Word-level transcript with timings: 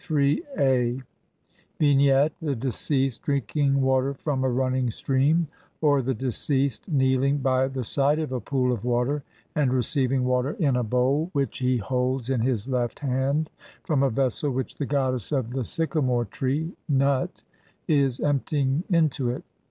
10,477, 0.03 0.95
sheet 0.95 1.03
7)] 1.05 1.07
Vignette: 1.79 2.33
The 2.41 2.55
deceased 2.55 3.21
drinking 3.21 3.81
water 3.81 4.15
from 4.15 4.43
a 4.43 4.49
running 4.49 4.89
stream, 4.89 5.47
or 5.79 6.01
the 6.01 6.15
deceased 6.15 6.87
kneeling 6.89 7.37
by 7.37 7.67
the 7.67 7.83
side 7.83 8.17
of 8.17 8.31
a 8.31 8.39
pool 8.39 8.71
of 8.71 8.83
water 8.83 9.21
and 9.55 9.71
receiving 9.71 10.23
water 10.23 10.53
in 10.53 10.53
a 10.53 10.57
THE 10.57 10.65
CHAPTER 10.65 10.69
OF 10.69 10.73
NOT 10.73 10.89
BEING 10.89 10.89
SCALDED. 10.89 10.97
1 10.97 11.09
1 11.13 11.19
1 11.19 11.21
bowl, 11.21 11.29
which 11.39 11.57
he 11.59 11.77
holds 11.77 12.29
in 12.31 12.41
his 12.41 12.67
left 12.67 12.99
hand, 13.01 13.49
from 13.83 14.01
a 14.01 14.09
vessel 14.09 14.49
which 14.49 14.75
the 14.77 14.85
goddess 14.87 15.31
of 15.31 15.51
the 15.51 15.63
sycamore 15.63 16.25
tree 16.25 16.71
(Nut) 16.89 17.43
is 17.87 18.19
emptying 18.19 18.83
into 18.89 19.29
it. 19.29 19.43